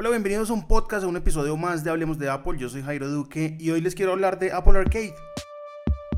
Hola, 0.00 0.08
bienvenidos 0.08 0.48
a 0.48 0.54
un 0.54 0.66
podcast, 0.66 1.04
a 1.04 1.08
un 1.08 1.16
episodio 1.18 1.58
más 1.58 1.84
de 1.84 1.90
Hablemos 1.90 2.18
de 2.18 2.30
Apple. 2.30 2.58
Yo 2.58 2.70
soy 2.70 2.80
Jairo 2.80 3.06
Duque 3.10 3.58
y 3.60 3.68
hoy 3.68 3.82
les 3.82 3.94
quiero 3.94 4.12
hablar 4.12 4.38
de 4.38 4.50
Apple 4.50 4.78
Arcade. 4.78 5.14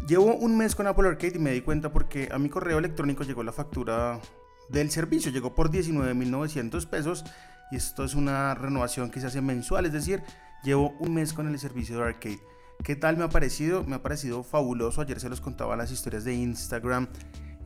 Llevo 0.07 0.37
un 0.37 0.57
mes 0.57 0.77
con 0.77 0.87
Apple 0.87 1.09
Arcade 1.09 1.33
y 1.35 1.41
me 1.41 1.51
di 1.51 1.63
cuenta 1.63 1.93
porque 1.93 2.29
a 2.31 2.39
mi 2.39 2.49
correo 2.49 2.79
electrónico 2.79 3.25
llegó 3.25 3.43
la 3.43 3.51
factura 3.51 4.21
del 4.69 4.89
servicio. 4.93 5.33
Llegó 5.33 5.57
por 5.57 5.73
19.900 5.73 6.87
pesos 6.87 7.25
y 7.73 7.77
esto 7.77 8.05
es 8.05 8.15
una 8.15 8.55
renovación 8.55 9.11
que 9.11 9.19
se 9.19 9.27
hace 9.27 9.41
mensual, 9.41 9.85
es 9.85 9.93
decir, 9.93 10.23
llevo 10.63 10.95
un 11.01 11.15
mes 11.15 11.33
con 11.33 11.49
el 11.49 11.59
servicio 11.59 11.97
de 11.97 12.05
Arcade. 12.05 12.41
¿Qué 12.85 12.95
tal 12.95 13.17
me 13.17 13.25
ha 13.25 13.31
parecido? 13.31 13.83
Me 13.83 13.97
ha 13.97 14.03
parecido 14.05 14.45
fabuloso. 14.45 15.01
Ayer 15.01 15.19
se 15.19 15.29
los 15.29 15.41
contaba 15.41 15.75
las 15.75 15.91
historias 15.91 16.23
de 16.23 16.35
Instagram 16.35 17.09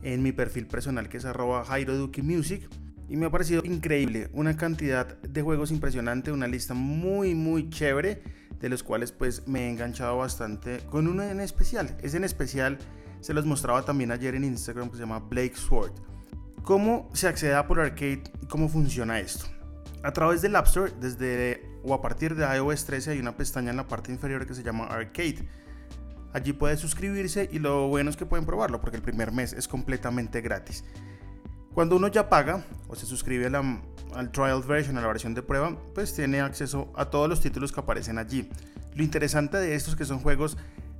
en 0.01 0.23
mi 0.23 0.31
perfil 0.31 0.65
personal 0.65 1.09
que 1.09 1.17
es 1.17 1.25
arroba 1.25 1.63
Jairo 1.63 1.95
Duque 1.95 2.23
Music 2.23 2.67
y 3.09 3.17
me 3.17 3.27
ha 3.27 3.29
parecido 3.29 3.63
increíble, 3.63 4.29
una 4.33 4.57
cantidad 4.57 5.17
de 5.21 5.41
juegos 5.41 5.71
impresionante, 5.71 6.31
una 6.31 6.47
lista 6.47 6.73
muy 6.73 7.35
muy 7.35 7.69
chévere, 7.69 8.21
de 8.59 8.69
los 8.69 8.83
cuales 8.83 9.11
pues 9.11 9.47
me 9.47 9.65
he 9.65 9.69
enganchado 9.69 10.17
bastante 10.17 10.79
con 10.89 11.07
uno 11.07 11.23
en 11.23 11.39
especial. 11.39 11.95
Ese 12.01 12.17
en 12.17 12.23
especial 12.23 12.77
se 13.21 13.33
los 13.33 13.45
mostraba 13.45 13.83
también 13.83 14.11
ayer 14.11 14.35
en 14.35 14.43
Instagram 14.43 14.89
que 14.89 14.95
se 14.95 15.01
llama 15.01 15.19
Blake 15.19 15.55
Sword. 15.55 15.93
¿Cómo 16.63 17.09
se 17.13 17.27
accede 17.27 17.53
a 17.53 17.59
Apple 17.59 17.81
Arcade 17.81 18.23
cómo 18.49 18.67
funciona 18.67 19.19
esto? 19.19 19.45
A 20.03 20.11
través 20.11 20.41
del 20.41 20.55
App 20.55 20.67
Store, 20.67 20.91
desde 20.99 21.61
o 21.83 21.93
a 21.93 22.01
partir 22.01 22.35
de 22.35 22.45
iOS 22.45 22.85
13 22.85 23.11
hay 23.11 23.19
una 23.19 23.37
pestaña 23.37 23.71
en 23.71 23.77
la 23.77 23.87
parte 23.87 24.11
inferior 24.11 24.45
que 24.45 24.53
se 24.53 24.63
llama 24.63 24.85
Arcade. 24.85 25.47
Allí 26.33 26.51
puede 26.51 26.75
suscribirse 26.75 27.49
y 27.51 27.59
lo 27.59 27.87
bueno 27.87 28.09
es 28.09 28.17
que 28.17 28.25
pueden 28.25 28.45
probarlo 28.45 28.81
porque 28.81 28.97
el 28.97 29.03
primer 29.03 29.31
mes 29.31 29.53
es 29.53 29.67
completamente 29.67 30.41
gratis. 30.41 30.83
Cuando 31.77 31.95
uno 31.95 32.07
ya 32.07 32.27
paga 32.27 32.65
o 32.87 32.95
se 32.95 33.05
suscribe 33.05 33.45
al 33.55 34.31
trial 34.31 34.63
version, 34.63 34.97
a 34.97 35.01
la 35.01 35.05
versión 35.05 35.35
de 35.35 35.43
prueba, 35.43 35.77
pues 35.93 36.11
tiene 36.15 36.41
acceso 36.41 36.91
a 36.95 37.11
todos 37.11 37.29
los 37.29 37.39
títulos 37.39 37.71
que 37.71 37.79
aparecen 37.79 38.17
allí. 38.17 38.49
Lo 38.95 39.03
interesante 39.03 39.57
de 39.57 39.75
estos 39.75 39.95
que 39.95 40.03
son 40.03 40.17
juegos 40.17 40.57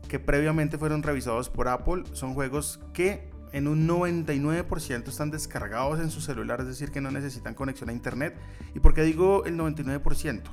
que 0.07 0.19
previamente 0.19 0.77
fueron 0.77 1.01
revisados 1.01 1.49
por 1.49 1.67
Apple, 1.67 2.03
son 2.13 2.35
juegos 2.35 2.79
que 2.93 3.27
en 3.53 3.67
un 3.67 3.87
99% 3.87 5.07
están 5.07 5.31
descargados 5.31 5.99
en 5.99 6.11
su 6.11 6.21
celular, 6.21 6.61
es 6.61 6.67
decir, 6.67 6.91
que 6.91 7.01
no 7.01 7.09
necesitan 7.09 7.55
conexión 7.55 7.89
a 7.89 7.93
internet. 7.93 8.37
¿Y 8.75 8.79
por 8.79 8.93
qué 8.93 9.01
digo 9.01 9.45
el 9.45 9.57
99%? 9.57 10.43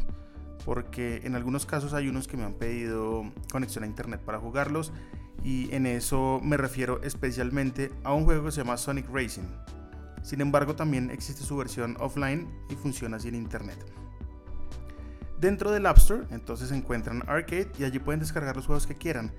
Porque 0.65 1.21
en 1.25 1.35
algunos 1.35 1.67
casos 1.67 1.93
hay 1.93 2.09
unos 2.09 2.29
que 2.29 2.39
me 2.39 2.45
han 2.45 2.55
pedido 2.55 3.31
conexión 3.53 3.85
a 3.85 3.87
internet 3.87 4.23
para 4.25 4.39
jugarlos 4.39 4.91
y 5.43 5.71
en 5.75 5.85
eso 5.85 6.41
me 6.43 6.57
refiero 6.57 7.03
especialmente 7.03 7.93
a 8.05 8.15
un 8.15 8.25
juego 8.25 8.47
que 8.47 8.53
se 8.53 8.63
llama 8.63 8.79
Sonic 8.79 9.07
Racing. 9.13 9.74
Sin 10.25 10.41
embargo, 10.41 10.75
también 10.75 11.11
existe 11.11 11.43
su 11.43 11.55
versión 11.55 11.99
offline 12.01 12.49
y 12.71 12.77
funciona 12.77 13.21
sin 13.21 13.35
internet. 13.35 13.77
Dentro 15.39 15.71
del 15.71 15.85
App 15.85 15.99
Store, 15.99 16.25
entonces 16.31 16.73
encuentran 16.73 17.23
Arcade 17.27 17.71
y 17.79 17.85
allí 17.85 17.99
pueden 17.99 18.21
descargar 18.21 18.57
los 18.57 18.65
juegos 18.65 18.87
que 18.87 18.95
quieran. 18.95 19.33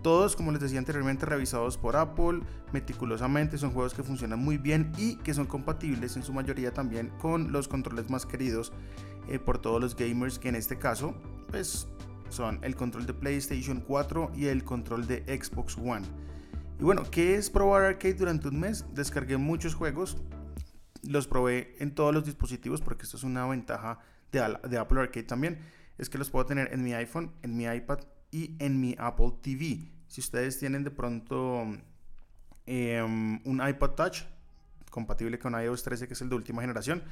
Todos, 0.00 0.36
como 0.36 0.52
les 0.52 0.60
decía 0.60 0.78
anteriormente, 0.78 1.26
revisados 1.26 1.76
por 1.76 1.96
Apple 1.96 2.42
meticulosamente, 2.72 3.58
son 3.58 3.72
juegos 3.72 3.94
que 3.94 4.04
funcionan 4.04 4.38
muy 4.38 4.58
bien 4.58 4.92
y 4.96 5.16
que 5.16 5.34
son 5.34 5.46
compatibles 5.46 6.14
en 6.14 6.22
su 6.22 6.32
mayoría 6.32 6.72
también 6.72 7.10
con 7.18 7.50
los 7.50 7.66
controles 7.66 8.08
más 8.08 8.24
queridos 8.24 8.72
eh, 9.26 9.40
por 9.40 9.58
todos 9.58 9.80
los 9.80 9.96
gamers, 9.96 10.38
que 10.38 10.50
en 10.50 10.54
este 10.54 10.78
caso, 10.78 11.14
pues 11.50 11.88
son 12.28 12.60
el 12.62 12.76
control 12.76 13.06
de 13.06 13.14
PlayStation 13.14 13.80
4 13.80 14.30
y 14.36 14.46
el 14.46 14.62
control 14.62 15.08
de 15.08 15.24
Xbox 15.26 15.76
One. 15.76 16.06
Y 16.80 16.84
bueno, 16.84 17.02
¿qué 17.10 17.34
es 17.34 17.50
probar 17.50 17.82
Arcade 17.82 18.14
durante 18.14 18.46
un 18.46 18.60
mes? 18.60 18.84
Descargué 18.94 19.36
muchos 19.36 19.74
juegos, 19.74 20.16
los 21.02 21.26
probé 21.26 21.74
en 21.80 21.92
todos 21.92 22.14
los 22.14 22.24
dispositivos 22.24 22.80
porque 22.80 23.02
esto 23.02 23.16
es 23.16 23.24
una 23.24 23.44
ventaja 23.46 23.98
de, 24.30 24.78
Apple 24.78 25.00
Arcade 25.00 25.24
también, 25.24 25.58
es 25.96 26.08
que 26.08 26.18
los 26.18 26.30
puedo 26.30 26.46
tener 26.46 26.72
en 26.72 26.84
mi 26.84 26.94
iPhone, 26.94 27.32
en 27.42 27.56
mi 27.56 27.64
iPad 27.64 27.98
y 28.30 28.54
en 28.60 28.80
mi 28.80 28.94
Apple 28.96 29.32
TV. 29.42 29.90
Si 30.06 30.20
ustedes 30.20 30.60
tienen 30.60 30.84
de 30.84 30.92
pronto 30.92 31.66
em, 32.66 33.40
un 33.44 33.68
iPod 33.68 33.90
Touch 33.96 34.22
compatible 34.90 35.36
con 35.40 35.60
iOS 35.60 35.82
13, 35.82 36.06
que 36.06 36.14
es 36.14 36.22
el 36.22 36.28
de 36.28 36.36
última 36.36 36.62
generación, 36.62 37.02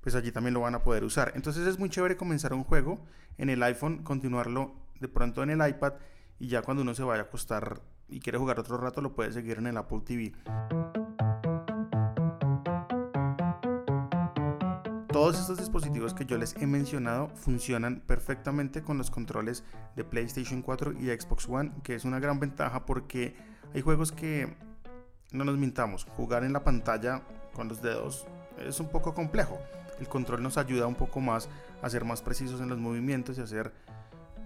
pues 0.00 0.16
allí 0.16 0.32
también 0.32 0.54
lo 0.54 0.62
van 0.62 0.74
a 0.74 0.82
poder 0.82 1.04
usar. 1.04 1.30
Entonces 1.36 1.64
es 1.68 1.78
muy 1.78 1.90
chévere 1.90 2.16
comenzar 2.16 2.52
un 2.54 2.64
juego 2.64 3.04
en 3.38 3.50
el 3.50 3.62
iPhone, 3.62 4.02
continuarlo 4.02 4.74
de 4.98 5.06
pronto 5.06 5.44
en 5.44 5.50
el 5.50 5.68
iPad 5.68 5.92
y 6.40 6.48
ya 6.48 6.62
cuando 6.62 6.82
uno 6.82 6.92
se 6.92 7.04
vaya 7.04 7.22
a 7.22 7.26
acostar 7.26 7.80
y 8.12 8.20
quiere 8.20 8.38
jugar 8.38 8.60
otro 8.60 8.76
rato 8.76 9.00
lo 9.00 9.14
puede 9.14 9.32
seguir 9.32 9.58
en 9.58 9.66
el 9.66 9.76
Apple 9.76 10.00
TV. 10.04 10.32
Todos 15.10 15.38
estos 15.38 15.58
dispositivos 15.58 16.14
que 16.14 16.24
yo 16.24 16.38
les 16.38 16.56
he 16.56 16.66
mencionado 16.66 17.28
funcionan 17.28 18.00
perfectamente 18.00 18.82
con 18.82 18.98
los 18.98 19.10
controles 19.10 19.64
de 19.94 20.04
PlayStation 20.04 20.62
4 20.62 20.92
y 20.92 21.06
Xbox 21.08 21.48
One, 21.48 21.72
que 21.82 21.94
es 21.94 22.04
una 22.04 22.18
gran 22.18 22.40
ventaja 22.40 22.86
porque 22.86 23.36
hay 23.74 23.82
juegos 23.82 24.10
que, 24.10 24.56
no 25.32 25.44
nos 25.44 25.58
mintamos, 25.58 26.04
jugar 26.16 26.44
en 26.44 26.52
la 26.52 26.64
pantalla 26.64 27.22
con 27.52 27.68
los 27.68 27.82
dedos 27.82 28.26
es 28.58 28.80
un 28.80 28.88
poco 28.88 29.14
complejo. 29.14 29.58
El 30.00 30.08
control 30.08 30.42
nos 30.42 30.58
ayuda 30.58 30.86
un 30.86 30.94
poco 30.94 31.20
más 31.20 31.48
a 31.80 31.90
ser 31.90 32.04
más 32.04 32.22
precisos 32.22 32.60
en 32.60 32.68
los 32.68 32.78
movimientos 32.78 33.38
y 33.38 33.40
a 33.40 33.44
hacer 33.44 33.72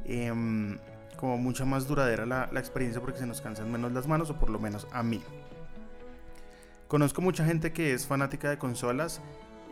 em, 0.04 0.78
como 1.16 1.38
mucha 1.38 1.64
más 1.64 1.86
duradera 1.86 2.26
la, 2.26 2.48
experiencia 2.54 3.00
porque 3.00 3.18
se 3.18 3.26
nos 3.26 3.40
cansan 3.40 3.70
menos 3.70 3.92
las 3.92 4.06
manos 4.06 4.30
o 4.30 4.34
por 4.34 4.50
lo 4.50 4.58
menos 4.58 4.86
a 4.92 5.02
mí. 5.02 5.22
Conozco 6.88 7.20
mucha 7.20 7.44
gente 7.44 7.72
que 7.72 7.92
es 7.92 8.06
fanática 8.06 8.48
de 8.48 8.58
consolas 8.58 9.20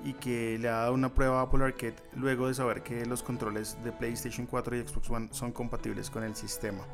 y 0.04 0.14
que 0.14 0.58
le 0.58 0.68
ha 0.68 0.78
dado 0.78 0.94
una 0.94 1.14
prueba 1.14 1.40
a 1.40 1.42
Apple 1.44 1.64
Arcade 1.64 1.96
luego 2.14 2.48
de 2.48 2.54
saber 2.54 2.82
que 2.82 3.06
los 3.06 3.22
controles 3.22 3.76
de 3.84 3.92
PlayStation 3.92 4.46
4 4.46 4.76
y 4.76 4.86
Xbox 4.86 5.10
One 5.10 5.28
son 5.30 5.52
compatibles 5.52 6.10
con 6.10 6.24
el 6.24 6.34
sistema. 6.34 6.84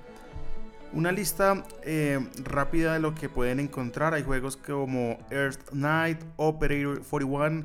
Una 0.93 1.12
lista 1.12 1.65
eh, 1.84 2.19
rápida 2.43 2.94
de 2.94 3.00
lo 3.00 3.15
que 3.15 3.28
pueden 3.28 3.60
encontrar. 3.60 4.12
Hay 4.12 4.25
juegos 4.25 4.56
como 4.56 5.19
Earth 5.31 5.71
Knight, 5.71 6.21
Operator 6.37 7.00
41, 7.03 7.65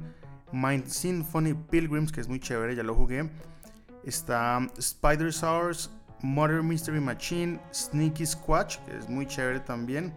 Mind 0.51 0.85
Symphony, 0.87 1.55
Pilgrims, 1.55 2.11
que 2.11 2.21
es 2.21 2.27
muy 2.27 2.39
chévere, 2.39 2.75
ya 2.75 2.83
lo 2.83 2.93
jugué. 2.93 3.27
Está 4.03 4.59
Spider 4.77 5.33
Source, 5.33 5.89
Murder 6.25 6.63
Mystery 6.63 6.99
Machine, 6.99 7.59
Sneaky 7.71 8.25
Squatch, 8.25 8.79
que 8.79 8.97
es 8.97 9.07
muy 9.07 9.27
chévere 9.27 9.59
también. 9.59 10.11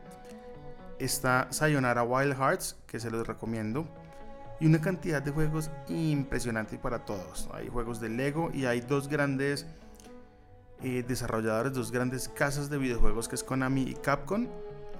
Está 0.98 1.46
Sayonara 1.50 2.02
Wild 2.02 2.34
Hearts, 2.34 2.76
que 2.86 2.98
se 2.98 3.10
los 3.10 3.26
recomiendo. 3.26 3.86
Y 4.58 4.66
una 4.66 4.80
cantidad 4.80 5.22
de 5.22 5.30
juegos 5.30 5.70
impresionante 5.88 6.78
para 6.78 7.04
todos. 7.04 7.48
Hay 7.52 7.68
juegos 7.68 8.00
de 8.00 8.08
Lego 8.08 8.50
y 8.52 8.64
hay 8.64 8.80
dos 8.80 9.06
grandes 9.06 9.66
eh, 10.82 11.04
desarrolladores, 11.06 11.74
dos 11.74 11.92
grandes 11.92 12.28
casas 12.28 12.70
de 12.70 12.78
videojuegos 12.78 13.28
que 13.28 13.34
es 13.34 13.44
Konami 13.44 13.82
y 13.82 13.94
Capcom. 13.94 14.48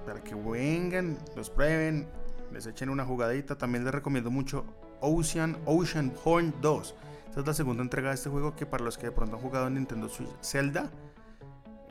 Para 0.05 0.23
que 0.23 0.35
vengan, 0.35 1.17
los 1.35 1.49
prueben, 1.49 2.07
les 2.53 2.67
echen 2.67 2.89
una 2.89 3.03
jugadita. 3.03 3.57
También 3.57 3.83
les 3.83 3.93
recomiendo 3.93 4.29
mucho 4.29 4.63
Ocean, 5.01 5.57
Ocean 5.65 6.13
Horn 6.23 6.53
2 6.61 6.95
esta 7.29 7.41
es 7.41 7.47
la 7.47 7.53
segunda 7.53 7.83
entrega 7.83 8.09
de 8.09 8.15
este 8.15 8.29
juego 8.29 8.55
que 8.55 8.65
para 8.65 8.83
los 8.83 8.97
que 8.97 9.05
de 9.05 9.11
pronto 9.11 9.35
han 9.35 9.41
jugado 9.41 9.67
en 9.67 9.75
Nintendo 9.75 10.09
Switch 10.09 10.29
Zelda, 10.41 10.89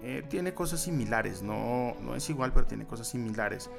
eh, 0.03 0.25
tiene 0.29 0.53
cosas 0.53 0.81
similares, 0.81 1.43
no, 1.43 1.95
no 2.03 2.17
es 2.17 2.29
igual, 2.29 2.53
pero 2.53 2.67
tiene 2.67 2.87
cosas 2.87 3.07
similares. 3.07 3.71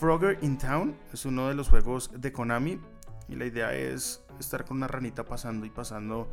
Frogger 0.00 0.38
in 0.42 0.58
Town 0.58 0.96
es 1.12 1.24
uno 1.24 1.48
de 1.48 1.54
los 1.54 1.68
juegos 1.68 2.10
de 2.20 2.32
Konami 2.32 2.80
y 3.28 3.36
la 3.36 3.46
idea 3.46 3.72
es 3.72 4.24
estar 4.40 4.64
con 4.64 4.78
una 4.78 4.88
ranita 4.88 5.24
pasando 5.24 5.66
y 5.66 5.70
pasando 5.70 6.28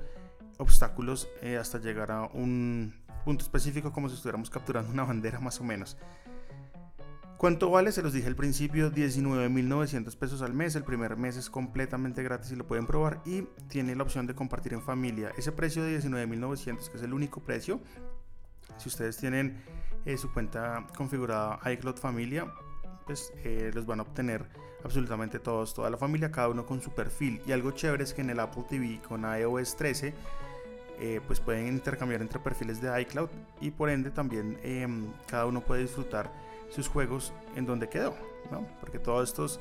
obstáculos 0.58 1.28
eh, 1.44 1.58
hasta 1.58 1.78
llegar 1.78 2.12
a 2.12 2.24
un 2.34 2.96
punto 3.26 3.44
específico 3.44 3.94
como 3.94 4.10
si 4.10 4.16
estuviéramos 4.16 4.50
capturando 4.50 4.92
una 4.92 5.04
bandera 5.04 5.40
más 5.40 5.62
o 5.62 5.64
menos. 5.64 5.96
¿Cuánto 7.44 7.70
vale? 7.70 7.92
Se 7.92 8.02
los 8.02 8.14
dije 8.14 8.28
al 8.28 8.38
principio, 8.38 8.90
19.900 8.90 10.16
pesos 10.16 10.42
al 10.42 10.54
mes. 10.54 10.78
El 10.78 10.86
primer 10.86 11.18
mes 11.18 11.36
es 11.36 11.50
completamente 11.50 12.24
gratis 12.24 12.54
y 12.54 12.56
lo 12.56 12.66
pueden 12.66 12.88
probar. 12.88 13.22
Y 13.26 13.42
tiene 13.68 13.98
la 13.98 14.04
opción 14.04 14.26
de 14.26 14.34
compartir 14.34 14.72
en 14.72 14.82
familia. 14.82 15.34
Ese 15.38 15.52
precio 15.52 15.84
de 15.84 16.00
19.900, 16.00 16.88
que 16.88 16.96
es 16.96 17.04
el 17.04 17.14
único 17.14 17.42
precio, 17.42 17.82
si 18.78 18.88
ustedes 18.88 19.18
tienen 19.18 19.62
eh, 20.06 20.16
su 20.16 20.32
cuenta 20.32 20.88
configurada 20.96 21.60
iCloud 21.70 21.98
Familia, 21.98 22.50
pues 23.06 23.34
eh, 23.44 23.72
los 23.74 23.86
van 23.86 24.00
a 24.00 24.04
obtener 24.04 24.48
absolutamente 24.86 25.38
todos, 25.38 25.74
toda 25.74 25.90
la 25.90 25.98
familia, 25.98 26.32
cada 26.32 26.48
uno 26.48 26.66
con 26.66 26.82
su 26.82 26.92
perfil. 26.92 27.42
Y 27.46 27.52
algo 27.52 27.72
chévere 27.72 28.06
es 28.06 28.14
que 28.14 28.22
en 28.22 28.30
el 28.30 28.40
Apple 28.40 28.64
TV 28.70 29.02
con 29.06 29.26
iOS 29.26 29.76
13, 29.76 30.14
eh, 30.98 31.20
pues 31.28 31.42
pueden 31.42 31.68
intercambiar 31.68 32.22
entre 32.22 32.40
perfiles 32.40 32.82
de 32.82 33.02
iCloud 33.02 33.28
y 33.60 33.72
por 33.72 33.90
ende 33.90 34.12
también 34.12 34.58
em, 34.64 35.12
cada 35.28 35.46
uno 35.46 35.60
puede 35.60 35.82
disfrutar 35.82 36.32
sus 36.70 36.88
juegos 36.88 37.34
en 37.56 37.66
donde 37.66 37.90
quedó, 37.90 38.16
¿no? 38.52 38.68
Porque 38.80 39.00
todos 39.00 39.30
estos 39.30 39.60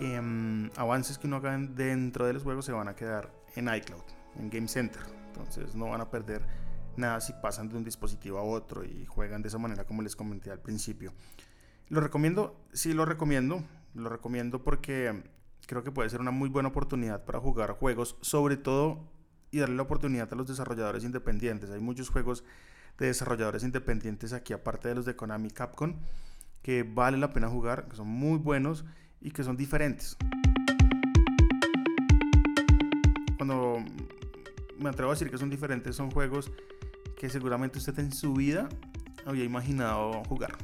em, 0.00 0.70
avances 0.76 1.18
que 1.18 1.26
uno 1.26 1.36
haga 1.36 1.56
dentro 1.58 2.26
de 2.26 2.32
los 2.32 2.42
juegos 2.42 2.64
se 2.64 2.72
van 2.72 2.88
a 2.88 2.94
quedar 2.94 3.32
en 3.56 3.72
iCloud, 3.72 4.02
en 4.38 4.50
Game 4.50 4.68
Center. 4.68 5.02
Entonces 5.28 5.74
no 5.74 5.90
van 5.90 6.00
a 6.00 6.10
perder 6.10 6.42
nada 6.96 7.20
si 7.20 7.32
pasan 7.32 7.68
de 7.68 7.76
un 7.76 7.84
dispositivo 7.84 8.38
a 8.38 8.42
otro 8.42 8.84
y 8.84 9.06
juegan 9.06 9.42
de 9.42 9.48
esa 9.48 9.58
manera 9.58 9.84
como 9.84 10.02
les 10.02 10.16
comenté 10.16 10.50
al 10.50 10.60
principio. 10.60 11.12
Lo 11.88 12.00
recomiendo, 12.00 12.56
sí 12.72 12.92
lo 12.92 13.04
recomiendo, 13.04 13.62
lo 13.94 14.08
recomiendo 14.08 14.62
porque 14.62 15.22
creo 15.66 15.82
que 15.82 15.90
puede 15.90 16.10
ser 16.10 16.20
una 16.20 16.30
muy 16.30 16.48
buena 16.48 16.68
oportunidad 16.68 17.24
para 17.24 17.40
jugar 17.40 17.72
juegos, 17.72 18.16
sobre 18.20 18.56
todo 18.56 19.08
y 19.50 19.58
darle 19.60 19.76
la 19.76 19.82
oportunidad 19.82 20.32
a 20.32 20.36
los 20.36 20.48
desarrolladores 20.48 21.04
independientes. 21.04 21.70
Hay 21.70 21.80
muchos 21.80 22.10
juegos 22.10 22.44
de 22.98 23.06
desarrolladores 23.06 23.62
independientes 23.62 24.32
aquí, 24.32 24.52
aparte 24.52 24.88
de 24.88 24.96
los 24.96 25.04
de 25.04 25.16
Konami 25.16 25.50
Capcom, 25.50 25.94
que 26.62 26.82
vale 26.82 27.18
la 27.18 27.32
pena 27.32 27.48
jugar, 27.48 27.88
que 27.88 27.96
son 27.96 28.08
muy 28.08 28.38
buenos 28.38 28.84
y 29.20 29.30
que 29.30 29.42
son 29.42 29.56
diferentes. 29.56 30.16
Cuando 33.36 33.78
me 34.78 34.88
atrevo 34.88 35.10
a 35.10 35.14
decir 35.14 35.30
que 35.30 35.38
son 35.38 35.50
diferentes, 35.50 35.96
son 35.96 36.10
juegos 36.10 36.50
que 37.16 37.28
seguramente 37.28 37.78
usted 37.78 37.98
en 37.98 38.12
su 38.12 38.34
vida 38.34 38.68
había 39.26 39.44
imaginado 39.44 40.22
jugar, 40.24 40.56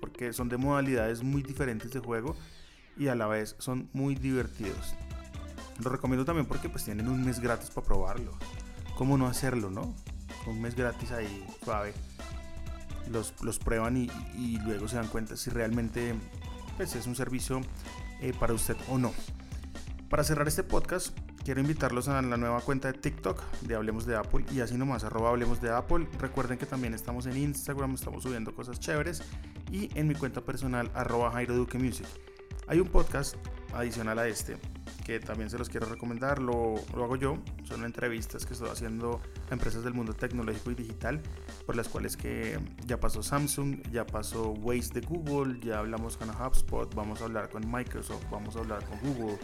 porque 0.00 0.32
son 0.32 0.48
de 0.48 0.56
modalidades 0.56 1.22
muy 1.22 1.42
diferentes 1.42 1.92
de 1.92 2.00
juego 2.00 2.36
y 2.96 3.08
a 3.08 3.14
la 3.14 3.26
vez 3.26 3.56
son 3.58 3.88
muy 3.92 4.14
divertidos. 4.14 4.94
Lo 5.82 5.90
recomiendo 5.90 6.24
también 6.24 6.46
porque 6.46 6.68
pues 6.68 6.84
tienen 6.84 7.08
un 7.08 7.24
mes 7.24 7.40
gratis 7.40 7.70
para 7.70 7.86
probarlo. 7.86 8.32
¿Cómo 8.96 9.16
no 9.16 9.26
hacerlo, 9.26 9.70
no? 9.70 9.94
Un 10.46 10.60
mes 10.60 10.74
gratis 10.74 11.12
ahí 11.12 11.46
suave. 11.64 11.94
Los, 13.10 13.34
los 13.42 13.58
prueban 13.58 13.96
y, 13.96 14.10
y, 14.36 14.58
luego 14.64 14.88
se 14.88 14.96
dan 14.96 15.08
cuenta 15.08 15.36
si 15.36 15.50
realmente 15.50 16.14
pues, 16.76 16.94
es 16.94 17.06
un 17.06 17.16
servicio 17.16 17.60
eh, 18.20 18.32
para 18.38 18.54
usted 18.54 18.76
o 18.88 18.98
no. 18.98 19.12
Para 20.08 20.24
cerrar 20.24 20.46
este 20.46 20.62
podcast, 20.62 21.16
quiero 21.44 21.60
invitarlos 21.60 22.08
a 22.08 22.20
la 22.22 22.36
nueva 22.36 22.60
cuenta 22.60 22.92
de 22.92 22.98
TikTok 22.98 23.42
de 23.62 23.74
Hablemos 23.74 24.06
de 24.06 24.16
Apple 24.16 24.44
y 24.52 24.60
así 24.60 24.76
nomás, 24.76 25.04
arroba 25.04 25.30
Hablemos 25.30 25.60
de 25.60 25.70
Apple. 25.70 26.06
Recuerden 26.18 26.58
que 26.58 26.66
también 26.66 26.94
estamos 26.94 27.26
en 27.26 27.36
Instagram, 27.36 27.94
estamos 27.94 28.22
subiendo 28.22 28.54
cosas 28.54 28.78
chéveres 28.78 29.22
y 29.70 29.90
en 29.98 30.08
mi 30.08 30.14
cuenta 30.14 30.42
personal, 30.42 30.90
arroba 30.94 31.30
Jairo 31.32 31.56
Duque 31.56 31.78
Music. 31.78 32.06
Hay 32.68 32.80
un 32.80 32.88
podcast 32.88 33.36
adicional 33.74 34.18
a 34.18 34.28
este 34.28 34.56
que 35.04 35.20
también 35.20 35.50
se 35.50 35.58
los 35.58 35.68
quiero 35.68 35.86
recomendar, 35.86 36.40
lo, 36.40 36.74
hago 36.94 37.16
yo, 37.16 37.38
son 37.64 37.84
entrevistas 37.84 38.46
que 38.46 38.54
estoy 38.54 38.70
haciendo 38.70 39.20
a 39.50 39.52
empresas 39.52 39.84
del 39.84 39.94
mundo 39.94 40.14
tecnológico 40.14 40.70
y 40.70 40.74
digital, 40.74 41.20
por 41.66 41.76
las 41.76 41.88
cuales 41.88 42.16
que 42.16 42.58
ya 42.86 42.98
pasó 42.98 43.22
Samsung, 43.22 43.82
ya 43.90 44.06
pasó 44.06 44.50
Waze 44.50 44.92
de 44.94 45.00
Google, 45.00 45.60
ya 45.60 45.78
hablamos 45.78 46.16
con 46.16 46.30
HubSpot, 46.30 46.94
vamos 46.94 47.20
a 47.20 47.24
hablar 47.24 47.50
con 47.50 47.70
Microsoft, 47.70 48.24
vamos 48.30 48.56
a 48.56 48.60
hablar 48.60 48.84
con 48.84 48.98
Google. 49.00 49.38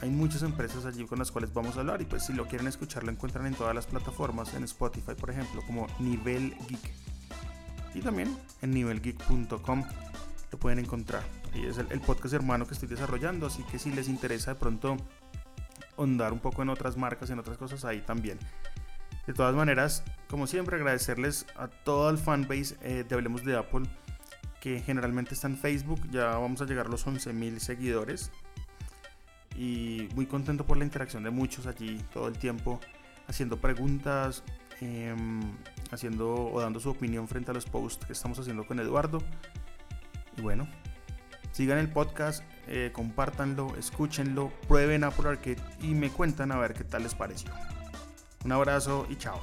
Hay 0.00 0.10
muchas 0.10 0.42
empresas 0.42 0.86
allí 0.86 1.04
con 1.06 1.18
las 1.18 1.30
cuales 1.30 1.52
vamos 1.52 1.76
a 1.76 1.80
hablar 1.80 2.00
y 2.00 2.04
pues 2.04 2.24
si 2.26 2.32
lo 2.32 2.46
quieren 2.46 2.68
escuchar 2.68 3.02
lo 3.02 3.10
encuentran 3.10 3.46
en 3.46 3.54
todas 3.54 3.74
las 3.74 3.86
plataformas, 3.86 4.54
en 4.54 4.64
Spotify 4.64 5.14
por 5.18 5.30
ejemplo, 5.30 5.62
como 5.66 5.86
Nivel 5.98 6.54
Geek. 6.68 6.92
Y 7.94 8.00
también 8.00 8.36
en 8.62 8.70
nivelgeek.com 8.70 9.84
lo 10.52 10.58
pueden 10.58 10.78
encontrar. 10.78 11.37
Y 11.54 11.66
es 11.66 11.78
el, 11.78 12.00
podcast 12.00 12.34
hermano 12.34 12.66
que 12.66 12.74
estoy 12.74 12.88
desarrollando, 12.88 13.46
así 13.46 13.62
que 13.64 13.78
si 13.78 13.90
les 13.92 14.08
interesa 14.08 14.54
de 14.54 14.60
pronto 14.60 14.96
ondar 15.96 16.32
un 16.32 16.38
poco 16.38 16.62
en 16.62 16.68
otras 16.68 16.96
marcas, 16.96 17.30
en 17.30 17.38
otras 17.38 17.58
cosas, 17.58 17.84
ahí 17.84 18.00
también. 18.00 18.38
De 19.26 19.34
todas 19.34 19.54
maneras, 19.54 20.04
como 20.28 20.46
siempre, 20.46 20.76
agradecerles 20.76 21.46
a 21.56 21.68
todo 21.68 22.10
el 22.10 22.18
fanbase 22.18 22.76
eh, 22.82 23.04
de 23.06 23.14
Hablemos 23.14 23.44
de 23.44 23.56
Apple, 23.56 23.82
que 24.60 24.80
generalmente 24.80 25.34
está 25.34 25.48
en 25.48 25.56
Facebook, 25.56 26.00
ya 26.10 26.36
vamos 26.38 26.60
a 26.62 26.64
llegar 26.64 26.86
a 26.86 26.88
los 26.88 27.06
11.000 27.06 27.58
seguidores. 27.58 28.30
Y 29.56 30.08
muy 30.14 30.26
contento 30.26 30.64
por 30.64 30.76
la 30.76 30.84
interacción 30.84 31.24
de 31.24 31.30
muchos 31.30 31.66
allí 31.66 32.00
todo 32.12 32.28
el 32.28 32.38
tiempo, 32.38 32.80
haciendo 33.26 33.56
preguntas, 33.58 34.44
em, 34.80 35.40
haciendo 35.90 36.50
o 36.52 36.60
dando 36.60 36.78
su 36.78 36.90
opinión 36.90 37.26
frente 37.26 37.50
a 37.50 37.54
los 37.54 37.66
posts 37.66 38.06
que 38.06 38.12
estamos 38.12 38.38
haciendo 38.38 38.66
con 38.66 38.78
Eduardo. 38.78 39.18
Y 40.36 40.40
bueno, 40.40 40.68
sigan 41.58 41.78
el 41.78 41.88
podcast, 41.88 42.44
eh, 42.68 42.90
compártanlo, 42.92 43.74
escúchenlo, 43.76 44.52
prueben 44.68 45.02
Apple 45.02 45.28
Arcade 45.28 45.58
y 45.80 45.88
me 45.88 46.08
cuentan 46.08 46.52
a 46.52 46.56
ver 46.56 46.72
qué 46.72 46.84
tal 46.84 47.02
les 47.02 47.16
pareció. 47.16 47.50
Un 48.44 48.52
abrazo 48.52 49.08
y 49.10 49.16
chao. 49.16 49.40